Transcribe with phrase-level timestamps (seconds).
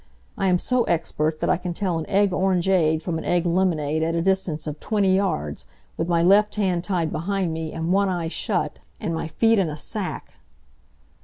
[0.35, 4.01] I am so expert that I can tell an egg orangeade from an egg lemonade
[4.01, 8.09] at a distance of twenty yards, with my left hand tied behind me, and one
[8.09, 10.37] eye shut, and my feet in a sack."